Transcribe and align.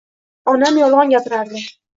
Onam 0.53 0.81
yolg‘on 0.83 1.15
gapirardi. 1.17 1.67